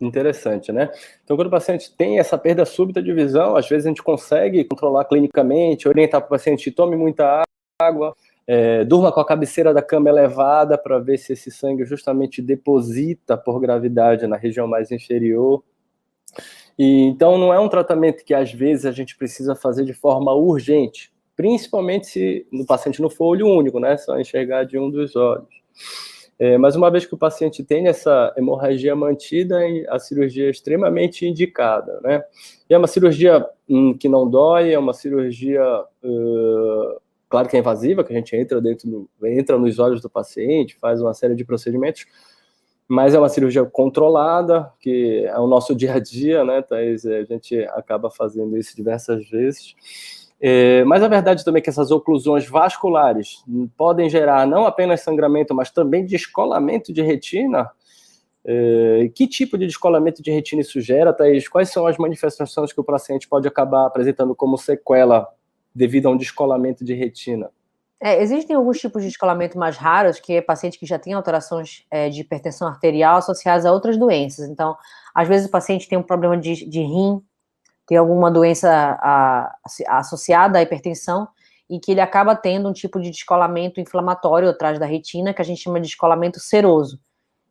[0.00, 0.88] Interessante, né?
[1.24, 4.64] Então, quando o paciente tem essa perda súbita de visão, às vezes a gente consegue
[4.64, 7.42] controlar clinicamente, orientar para o paciente tome muita
[7.80, 8.14] água,
[8.46, 13.36] é, durma com a cabeceira da cama elevada para ver se esse sangue justamente deposita
[13.36, 15.62] por gravidade na região mais inferior.
[16.78, 20.32] E, então, não é um tratamento que às vezes a gente precisa fazer de forma
[20.32, 23.96] urgente, principalmente se o paciente não for olho único, né?
[23.96, 25.48] Só enxergar de um dos olhos.
[26.38, 31.24] É, mas uma vez que o paciente tem essa hemorragia mantida, a cirurgia é extremamente
[31.24, 32.24] indicada, né?
[32.68, 35.62] E é uma cirurgia hum, que não dói, é uma cirurgia,
[36.02, 40.10] uh, claro que é invasiva, que a gente entra dentro do, entra nos olhos do
[40.10, 42.06] paciente, faz uma série de procedimentos,
[42.92, 47.06] mas é uma cirurgia controlada, que é o nosso dia a dia, né, Thaís?
[47.06, 49.74] A gente acaba fazendo isso diversas vezes.
[50.38, 53.42] É, mas a verdade também é que essas oclusões vasculares
[53.78, 57.70] podem gerar não apenas sangramento, mas também descolamento de retina.
[58.44, 61.48] É, que tipo de descolamento de retina isso gera, Thaís?
[61.48, 65.26] Quais são as manifestações que o paciente pode acabar apresentando como sequela
[65.74, 67.48] devido a um descolamento de retina?
[68.04, 71.84] É, existem alguns tipos de descolamento mais raros, que é paciente que já tem alterações
[71.88, 74.48] é, de hipertensão arterial associadas a outras doenças.
[74.48, 74.76] Então,
[75.14, 77.22] às vezes o paciente tem um problema de, de rim,
[77.86, 79.54] tem alguma doença a,
[79.86, 81.28] a, associada à hipertensão,
[81.70, 85.44] e que ele acaba tendo um tipo de descolamento inflamatório atrás da retina, que a
[85.44, 86.98] gente chama de descolamento seroso,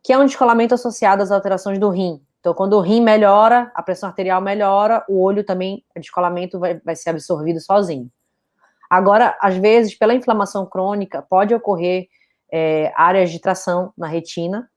[0.04, 2.22] que é um descolamento associado às alterações do rim.
[2.42, 6.78] Então, quando o rim melhora, a pressão arterial melhora, o olho também, o descolamento vai,
[6.82, 8.12] vai ser absorvido sozinho.
[8.92, 12.10] Agora, às vezes, pela inflamação crônica, pode ocorrer
[12.52, 14.70] é, áreas de tração na retina,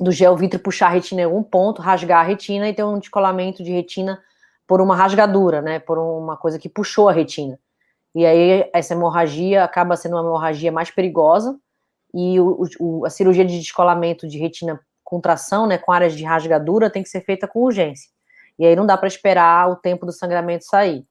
[0.00, 2.98] do gel vítreo puxar a retina em algum ponto, rasgar a retina e ter um
[2.98, 4.18] descolamento de retina
[4.66, 7.58] por uma rasgadura, né, por uma coisa que puxou a retina.
[8.14, 11.54] E aí essa hemorragia acaba sendo uma hemorragia mais perigosa
[12.14, 16.24] e o, o, a cirurgia de descolamento de retina com tração, né, com áreas de
[16.24, 18.08] rasgadura, tem que ser feita com urgência.
[18.58, 21.04] E aí não dá para esperar o tempo do sangramento sair.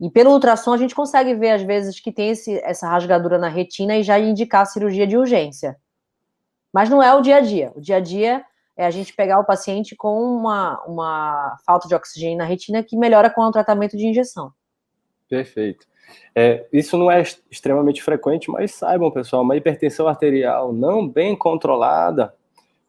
[0.00, 3.48] E pelo ultrassom a gente consegue ver às vezes que tem esse, essa rasgadura na
[3.48, 5.76] retina e já indicar cirurgia de urgência.
[6.72, 7.72] Mas não é o dia a dia.
[7.74, 8.44] O dia a dia
[8.76, 12.96] é a gente pegar o paciente com uma, uma falta de oxigênio na retina que
[12.96, 14.52] melhora com o tratamento de injeção.
[15.28, 15.86] Perfeito.
[16.34, 22.32] É, isso não é extremamente frequente, mas saibam, pessoal, uma hipertensão arterial não bem controlada,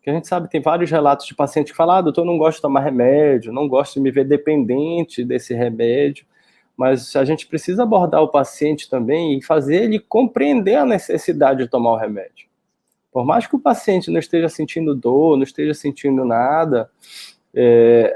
[0.01, 2.57] que a gente sabe, tem vários relatos de pacientes que falam, ah, doutor, não gosto
[2.57, 6.25] de tomar remédio, não gosto de me ver dependente desse remédio,
[6.79, 11.69] mas a gente precisa abordar o paciente também e fazer ele compreender a necessidade de
[11.69, 12.47] tomar o remédio.
[13.11, 16.89] Por mais que o paciente não esteja sentindo dor, não esteja sentindo nada,
[17.53, 18.15] é,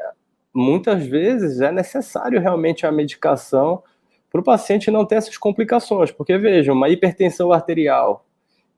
[0.53, 3.83] muitas vezes é necessário realmente a medicação
[4.31, 8.25] para o paciente não ter essas complicações, porque veja, uma hipertensão arterial,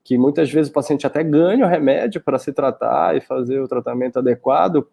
[0.03, 3.67] que muitas vezes o paciente até ganha o remédio para se tratar e fazer o
[3.67, 4.87] tratamento adequado,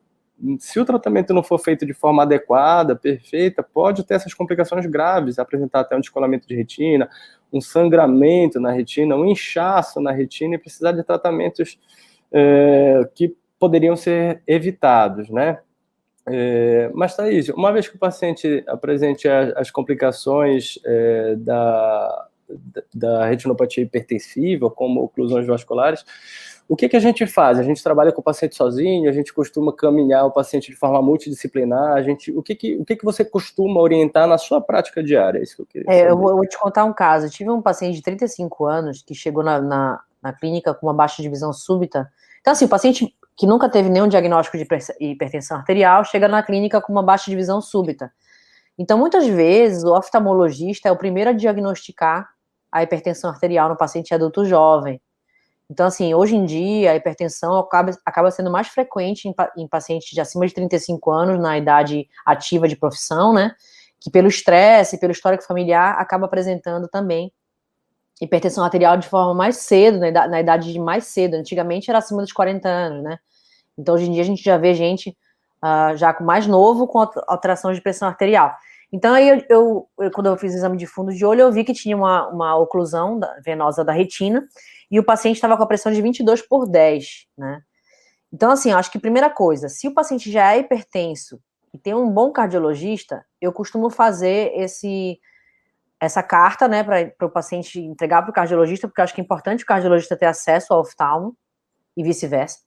[0.58, 5.38] se o tratamento não for feito de forma adequada, perfeita, pode ter essas complicações graves,
[5.38, 7.08] apresentar até um descolamento de retina,
[7.52, 11.78] um sangramento na retina, um inchaço na retina e precisar de tratamentos
[12.32, 15.60] é, que poderiam ser evitados, né?
[16.26, 22.28] É, mas, Thaís, uma vez que o paciente apresente as complicações é, da,
[22.94, 26.04] da retinopatia hipertensiva, como oclusões vasculares,
[26.68, 27.58] o que, que a gente faz?
[27.58, 31.02] A gente trabalha com o paciente sozinho, a gente costuma caminhar o paciente de forma
[31.02, 35.02] multidisciplinar, a gente, o, que, que, o que, que você costuma orientar na sua prática
[35.02, 35.38] diária?
[35.38, 37.26] É isso que eu queria é, eu, vou, eu vou te contar um caso.
[37.26, 40.94] Eu tive um paciente de 35 anos que chegou na, na, na clínica com uma
[40.94, 42.10] baixa de visão súbita.
[42.40, 44.66] Então, assim, o paciente que nunca teve nenhum diagnóstico de
[45.00, 48.12] hipertensão arterial chega na clínica com uma baixa de visão súbita.
[48.78, 52.30] Então, muitas vezes, o oftalmologista é o primeiro a diagnosticar
[52.70, 55.00] a hipertensão arterial no paciente adulto jovem.
[55.72, 60.10] Então, assim, hoje em dia, a hipertensão acaba, acaba sendo mais frequente em, em, pacientes
[60.10, 63.54] de acima de 35 anos, na idade ativa de profissão, né?
[63.98, 67.32] Que pelo estresse, pelo histórico familiar, acaba apresentando também
[68.20, 71.36] hipertensão arterial de forma mais cedo, na idade, na idade de mais cedo.
[71.36, 73.18] Antigamente era acima dos 40 anos, né?
[73.78, 75.16] Então, hoje em dia, a gente já vê gente
[75.64, 78.54] uh, já com mais novo com alteração de pressão arterial.
[78.92, 81.50] Então, aí eu, eu, eu, quando eu fiz o exame de fundo de olho, eu
[81.50, 84.46] vi que tinha uma, uma oclusão da, venosa da retina
[84.92, 87.62] e o paciente estava com a pressão de 22 por 10, né?
[88.30, 91.40] Então, assim, acho que primeira coisa, se o paciente já é hipertenso
[91.72, 95.18] e tem um bom cardiologista, eu costumo fazer esse
[95.98, 99.24] essa carta, né, para o paciente entregar para o cardiologista, porque eu acho que é
[99.24, 101.36] importante o cardiologista ter acesso ao oftalmo
[101.96, 102.58] e vice-versa.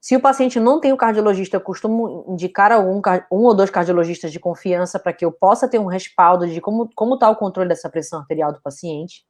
[0.00, 3.00] Se o paciente não tem o cardiologista, eu costumo indicar algum,
[3.30, 7.14] um ou dois cardiologistas de confiança para que eu possa ter um respaldo de como
[7.14, 9.24] está o controle dessa pressão arterial do paciente.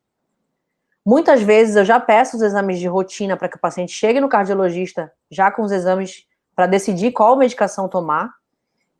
[1.05, 4.29] Muitas vezes eu já peço os exames de rotina para que o paciente chegue no
[4.29, 6.25] cardiologista já com os exames
[6.57, 8.33] para decidir qual medicação tomar.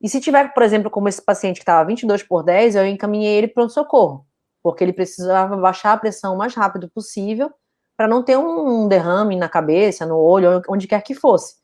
[0.01, 3.37] E se tiver, por exemplo, como esse paciente que estava 22 por 10, eu encaminhei
[3.37, 4.25] ele para o socorro
[4.65, 7.51] porque ele precisava baixar a pressão o mais rápido possível
[7.95, 11.57] para não ter um derrame na cabeça, no olho, onde quer que fosse.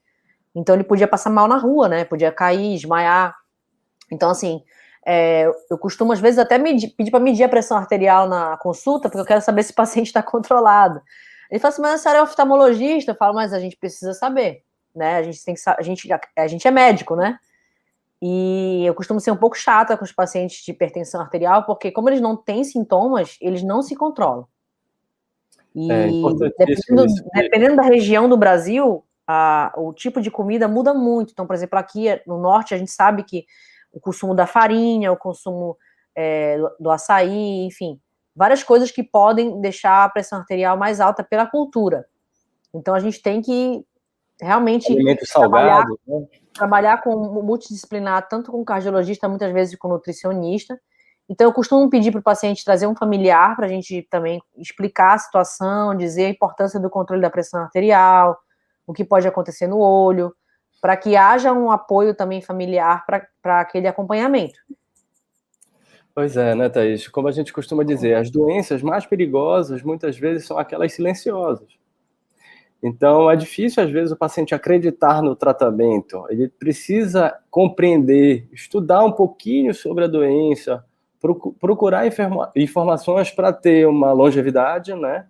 [0.54, 2.06] Então ele podia passar mal na rua, né?
[2.06, 3.36] Podia cair, desmaiar.
[4.12, 4.62] Então, assim,
[5.06, 9.10] é, eu costumo, às vezes, até medir, pedir para medir a pressão arterial na consulta,
[9.10, 11.02] porque eu quero saber se o paciente está controlado.
[11.50, 13.12] Ele fala assim, mas a senhora é oftalmologista?
[13.12, 14.64] Eu falo, mas a gente precisa saber,
[14.96, 15.18] né?
[15.18, 17.38] A gente tem que a gente, a gente é médico, né?
[18.22, 22.08] E eu costumo ser um pouco chata com os pacientes de hipertensão arterial, porque como
[22.08, 24.48] eles não têm sintomas, eles não se controlam.
[25.74, 26.08] E é
[26.58, 31.32] dependendo, dependendo, da região do Brasil, a, o tipo de comida muda muito.
[31.32, 33.46] Então, por exemplo, aqui no norte a gente sabe que
[33.92, 35.78] o consumo da farinha, o consumo
[36.16, 38.00] é, do, do açaí, enfim,
[38.36, 42.06] várias coisas que podem deixar a pressão arterial mais alta pela cultura.
[42.74, 43.86] Então a gente tem que
[44.42, 46.26] realmente Alimento salgado, né?
[46.54, 50.80] trabalhar com multidisciplinar, tanto com cardiologista, muitas vezes com nutricionista.
[51.30, 55.14] Então, eu costumo pedir para o paciente trazer um familiar para a gente também explicar
[55.14, 58.38] a situação, dizer a importância do controle da pressão arterial,
[58.86, 60.36] o que pode acontecer no olho,
[60.82, 64.60] para que haja um apoio também familiar para aquele acompanhamento.
[66.14, 67.08] Pois é, né, Thaís?
[67.08, 71.80] Como a gente costuma dizer, as doenças mais perigosas muitas vezes são aquelas silenciosas.
[72.84, 76.26] Então, é difícil, às vezes, o paciente acreditar no tratamento.
[76.30, 80.84] Ele precisa compreender, estudar um pouquinho sobre a doença,
[81.60, 82.10] procurar
[82.56, 85.28] informações para ter uma longevidade, né?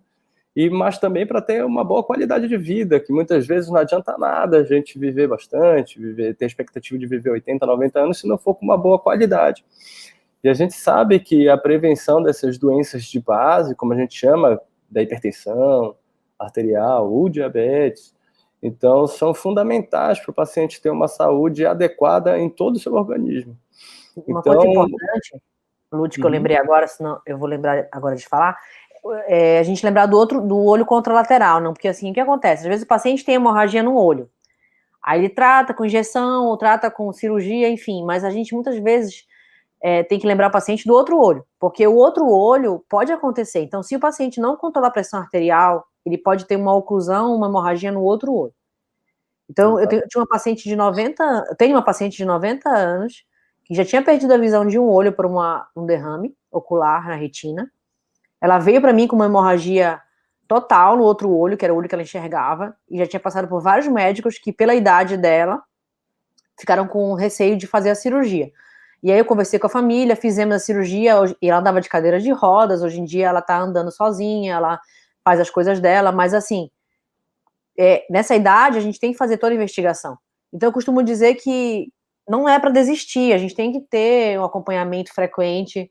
[0.56, 4.18] E, mas também para ter uma boa qualidade de vida, que muitas vezes não adianta
[4.18, 8.38] nada a gente viver bastante, viver, ter expectativa de viver 80, 90 anos, se não
[8.38, 9.64] for com uma boa qualidade.
[10.44, 14.60] E a gente sabe que a prevenção dessas doenças de base, como a gente chama,
[14.90, 15.96] da hipertensão
[16.38, 18.14] arterial ou diabetes,
[18.62, 23.58] então são fundamentais para o paciente ter uma saúde adequada em todo o seu organismo.
[24.28, 25.42] Uma então, coisa importante,
[25.92, 26.28] Lúcio, que uhum.
[26.28, 28.58] eu lembrei agora, senão eu vou lembrar agora de falar,
[29.28, 32.64] é a gente lembrar do outro, do olho contralateral, não, porque assim, o que acontece?
[32.64, 34.30] Às vezes o paciente tem hemorragia no olho,
[35.04, 39.26] aí ele trata com injeção, ou trata com cirurgia, enfim, mas a gente muitas vezes
[39.82, 43.62] é, tem que lembrar o paciente do outro olho, porque o outro olho pode acontecer.
[43.62, 47.48] Então, se o paciente não controlar a pressão arterial, ele pode ter uma oclusão, uma
[47.48, 48.54] hemorragia no outro olho.
[49.50, 52.70] Então, eu, tenho, eu tinha uma paciente de 90, eu tenho uma paciente de 90
[52.70, 53.26] anos
[53.66, 57.16] que já tinha perdido a visão de um olho por uma, um derrame ocular na
[57.16, 57.70] retina.
[58.42, 60.02] Ela veio para mim com uma hemorragia
[60.48, 63.48] total no outro olho, que era o olho que ela enxergava, e já tinha passado
[63.48, 65.64] por vários médicos que, pela idade dela,
[66.60, 68.52] ficaram com receio de fazer a cirurgia.
[69.04, 72.20] E aí eu conversei com a família, fizemos a cirurgia, e ela andava de cadeira
[72.20, 74.80] de rodas, hoje em dia ela tá andando sozinha, ela
[75.24, 76.70] faz as coisas dela, mas assim,
[77.78, 80.18] é, nessa idade a gente tem que fazer toda a investigação.
[80.54, 81.92] Então eu costumo dizer que
[82.28, 85.90] não é para desistir, a gente tem que ter um acompanhamento frequente.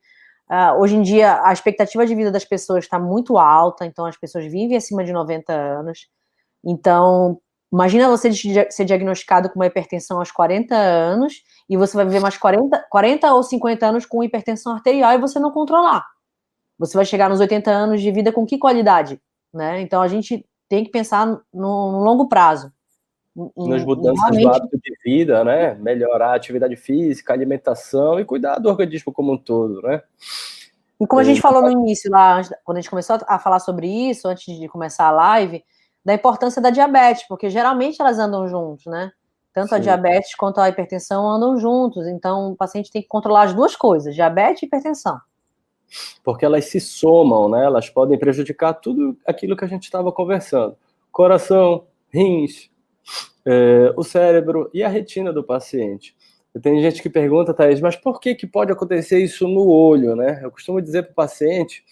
[0.50, 4.16] Uh, hoje em dia a expectativa de vida das pessoas está muito alta, então as
[4.16, 6.08] pessoas vivem acima de 90 anos.
[6.64, 7.40] Então,
[7.72, 12.36] Imagina você ser diagnosticado com uma hipertensão aos 40 anos e você vai viver mais
[12.36, 16.04] 40, 40 ou 50 anos com hipertensão arterial e você não controlar.
[16.78, 19.20] Você vai chegar nos 80 anos de vida com que qualidade?
[19.54, 19.80] Né?
[19.82, 22.72] Então a gente tem que pensar no, no longo prazo.
[23.57, 25.74] Nas mudanças do hábito de vida, né?
[25.74, 30.03] Melhorar a atividade física, alimentação e cuidar do organismo como um todo, né?
[31.00, 33.87] E como a gente falou no início lá, quando a gente começou a falar sobre
[33.87, 35.64] isso, antes de começar a live,
[36.05, 39.11] da importância da diabetes, porque geralmente elas andam juntos, né?
[39.53, 39.76] Tanto Sim.
[39.76, 43.74] a diabetes quanto a hipertensão andam juntos, então o paciente tem que controlar as duas
[43.74, 45.18] coisas, diabetes e hipertensão.
[46.22, 47.64] Porque elas se somam, né?
[47.64, 50.76] Elas podem prejudicar tudo aquilo que a gente estava conversando:
[51.11, 52.69] coração, rins,
[53.44, 56.16] é, o cérebro e a retina do paciente.
[56.62, 60.40] Tem gente que pergunta, Thaís, mas por que, que pode acontecer isso no olho, né?
[60.42, 61.85] Eu costumo dizer para o paciente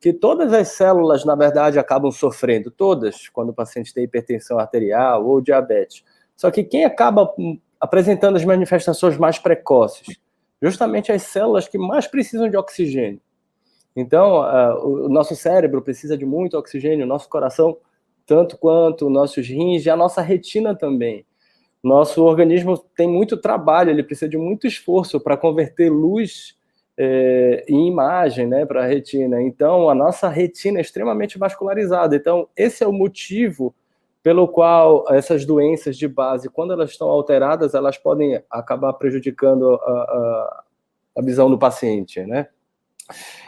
[0.00, 5.26] que todas as células, na verdade, acabam sofrendo, todas, quando o paciente tem hipertensão arterial
[5.26, 6.02] ou diabetes.
[6.34, 10.18] Só que quem acaba hum, apresentando as manifestações mais precoces?
[10.62, 13.20] Justamente as células que mais precisam de oxigênio.
[13.94, 17.76] Então, uh, o nosso cérebro precisa de muito oxigênio, o nosso coração,
[18.26, 21.24] tanto quanto nossos rins e a nossa retina também.
[21.82, 26.56] Nosso organismo tem muito trabalho, ele precisa de muito esforço para converter luz
[26.98, 29.40] é, em imagem né, para a retina.
[29.40, 32.16] Então, a nossa retina é extremamente vascularizada.
[32.16, 33.74] Então, esse é o motivo
[34.22, 39.76] pelo qual essas doenças de base, quando elas estão alteradas, elas podem acabar prejudicando a,
[39.78, 40.64] a,
[41.18, 42.48] a visão do paciente, né?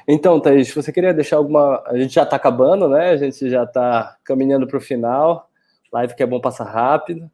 [0.07, 1.83] Então, Thaís, você queria deixar alguma...
[1.87, 3.11] A gente já está acabando, né?
[3.11, 5.51] A gente já está caminhando para o final.
[5.93, 7.31] Live que é bom passar rápido.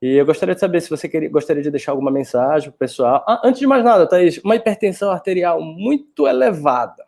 [0.00, 2.78] E eu gostaria de saber se você queria, gostaria de deixar alguma mensagem para o
[2.78, 3.24] pessoal.
[3.26, 7.04] Ah, antes de mais nada, Thaís, uma hipertensão arterial muito elevada,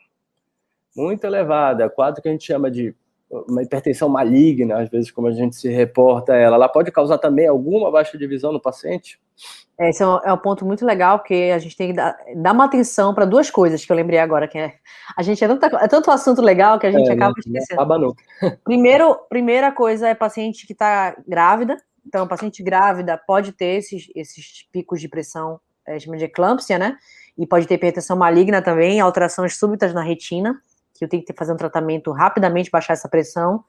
[0.96, 2.94] muito elevada, quadro que a gente chama de
[3.30, 7.46] uma hipertensão maligna, às vezes, como a gente se reporta ela, ela pode causar também
[7.46, 9.20] alguma baixa de visão no paciente?
[9.78, 12.52] Esse é um, é um ponto muito legal, porque a gente tem que dar, dar
[12.52, 14.74] uma atenção para duas coisas que eu lembrei agora, que é,
[15.16, 17.98] a gente é, tanta, é tanto assunto legal que a gente é, acaba esquecendo.
[17.98, 18.14] Não
[18.64, 24.66] Primeiro, primeira coisa é paciente que está grávida, então, paciente grávida pode ter esses, esses
[24.72, 26.96] picos de pressão, é, chama de eclâmpsia, né?
[27.38, 30.60] E pode ter hipertensão maligna também, alterações súbitas na retina,
[31.00, 33.64] que eu tenho que fazer um tratamento rapidamente, baixar essa pressão.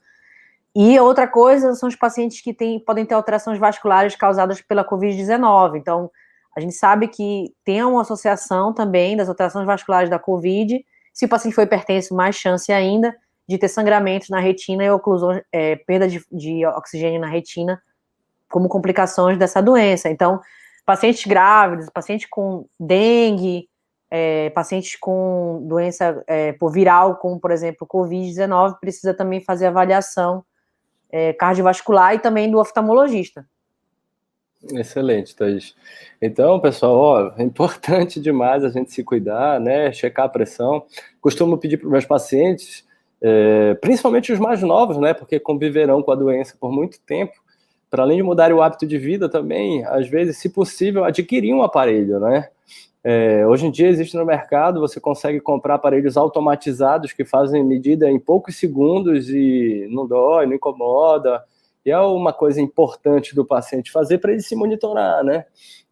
[0.76, 5.77] E outra coisa são os pacientes que têm, podem ter alterações vasculares causadas pela Covid-19.
[5.77, 6.12] Então,
[6.56, 10.86] a gente sabe que tem uma associação também das alterações vasculares da Covid.
[11.13, 13.15] Se o paciente for hipertenso, mais chance ainda
[13.48, 17.82] de ter sangramentos na retina e oclusão, é, perda de, de oxigênio na retina
[18.50, 20.10] como complicações dessa doença.
[20.10, 20.42] Então,
[20.86, 23.69] pacientes grávidos, pacientes com dengue,
[24.12, 30.44] é, pacientes com doença é, por viral, como por exemplo Covid-19, precisa também fazer avaliação
[31.10, 33.46] é, cardiovascular e também do oftalmologista.
[34.74, 35.74] Excelente, Thaís.
[36.22, 39.92] Então, pessoal, ó, é importante demais a gente se cuidar, né?
[39.92, 40.86] Checar a pressão.
[41.20, 42.86] Costumo pedir para os meus pacientes
[43.22, 45.14] é, principalmente os mais novos, né?
[45.14, 47.34] Porque conviverão com a doença por muito tempo.
[47.90, 51.62] Para além de mudar o hábito de vida também, às vezes, se possível, adquirir um
[51.62, 52.50] aparelho, né?
[53.04, 58.10] É, hoje em dia existe no mercado, você consegue comprar aparelhos automatizados que fazem medida
[58.10, 61.43] em poucos segundos e não dói, não incomoda.
[61.83, 65.45] E é uma coisa importante do paciente fazer para ele se monitorar, né?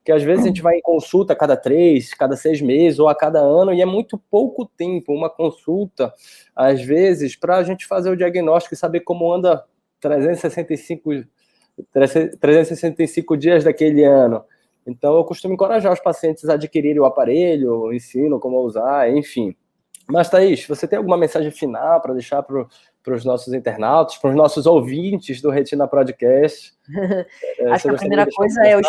[0.06, 3.10] Que às vezes a gente vai em consulta a cada três, cada seis meses ou
[3.10, 6.14] a cada ano e é muito pouco tempo uma consulta,
[6.56, 9.64] às vezes, para a gente fazer o diagnóstico e saber como anda
[10.00, 11.10] 365,
[12.40, 14.44] 365 dias daquele ano.
[14.90, 19.56] Então, eu costumo encorajar os pacientes a adquirirem o aparelho, ensino como usar, enfim.
[20.08, 22.66] Mas, Thaís, você tem alguma mensagem final para deixar para
[23.14, 26.74] os nossos internautas, para os nossos ouvintes do Retina Podcast?
[27.60, 28.82] É, Acho que a primeira coisa, é o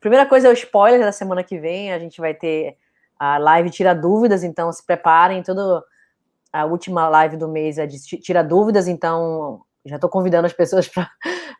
[0.00, 1.92] primeira coisa é o spoiler da semana que vem.
[1.92, 2.76] A gente vai ter
[3.18, 5.42] a live Tira Dúvidas, então se preparem.
[5.42, 5.82] Toda
[6.52, 10.88] a última live do mês é de Tira Dúvidas, então já estou convidando as pessoas
[10.88, 11.10] para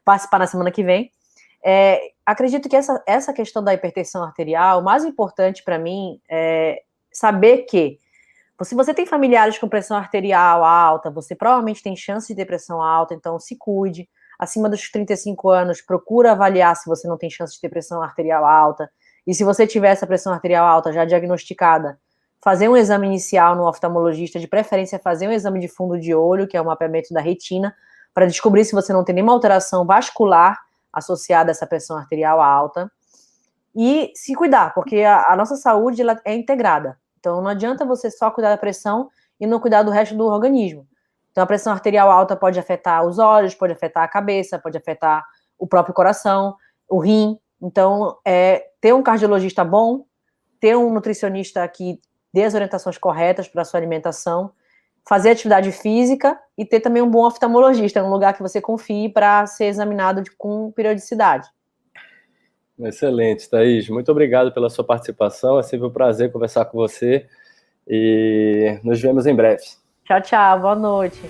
[0.05, 1.11] participar na semana que vem.
[1.65, 6.83] É, acredito que essa, essa questão da hipertensão arterial, o mais importante para mim é
[7.13, 7.99] saber que
[8.63, 13.15] se você tem familiares com pressão arterial alta, você provavelmente tem chance de depressão alta,
[13.15, 14.09] então se cuide.
[14.39, 18.45] Acima dos 35 anos, procura avaliar se você não tem chance de ter pressão arterial
[18.45, 18.91] alta.
[19.27, 21.99] E se você tiver essa pressão arterial alta já diagnosticada,
[22.43, 26.47] fazer um exame inicial no oftalmologista, de preferência fazer um exame de fundo de olho,
[26.47, 27.75] que é um mapeamento da retina,
[28.15, 30.59] para descobrir se você não tem nenhuma alteração vascular
[30.93, 32.91] associada a essa pressão arterial alta.
[33.75, 36.99] E se cuidar, porque a, a nossa saúde ela é integrada.
[37.19, 39.09] Então não adianta você só cuidar da pressão
[39.41, 40.87] e não cuidar do resto do organismo.
[41.31, 45.25] Então a pressão arterial alta pode afetar os olhos, pode afetar a cabeça, pode afetar
[45.59, 46.57] o próprio coração,
[46.89, 47.39] o rim.
[47.61, 50.05] Então, é, ter um cardiologista bom,
[50.61, 52.01] ter um nutricionista que
[52.33, 54.53] dê as orientações corretas para a sua alimentação
[55.09, 59.47] fazer atividade física e ter também um bom oftalmologista, um lugar que você confie para
[59.47, 61.49] ser examinado de, com periodicidade.
[62.79, 63.89] Excelente, Thaís.
[63.89, 65.59] Muito obrigado pela sua participação.
[65.59, 67.27] É sempre um prazer conversar com você
[67.89, 69.63] e nos vemos em breve.
[70.05, 70.61] Tchau, tchau.
[70.61, 71.21] Boa noite.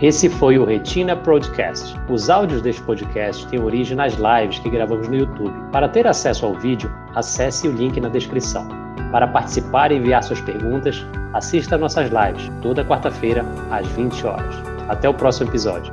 [0.00, 1.94] Esse foi o Retina Podcast.
[2.08, 5.52] Os áudios deste podcast têm origem nas lives que gravamos no YouTube.
[5.70, 8.81] Para ter acesso ao vídeo, acesse o link na descrição.
[9.12, 14.54] Para participar e enviar suas perguntas, assista nossas lives toda quarta-feira às 20 horas.
[14.88, 15.92] Até o próximo episódio.